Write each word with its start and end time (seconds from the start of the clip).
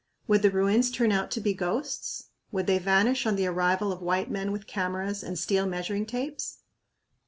Would 0.27 0.41
the 0.41 0.49
ruins 0.49 0.89
turn 0.89 1.11
out 1.11 1.29
to 1.29 1.39
be 1.39 1.53
"ghosts"? 1.53 2.29
Would 2.51 2.65
they 2.65 2.79
vanish 2.79 3.27
on 3.27 3.35
the 3.35 3.45
arrival 3.45 3.91
of 3.91 4.01
white 4.01 4.31
men 4.31 4.51
with 4.51 4.65
cameras 4.65 5.21
and 5.21 5.37
steel 5.37 5.67
measuring 5.67 6.07
tapes? 6.07 6.57